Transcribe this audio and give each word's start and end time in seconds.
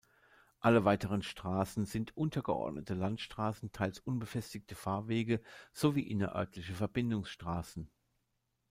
Alle 0.61 0.83
weiteren 0.83 1.21
Straßen 1.21 1.85
sind 1.85 2.17
untergeordnete 2.17 2.95
Landstraßen, 2.95 3.71
teils 3.71 3.99
unbefestigte 3.99 4.73
Fahrwege 4.73 5.43
sowie 5.73 6.01
innerörtliche 6.01 6.73
Verbindungsstraßen. 6.73 7.87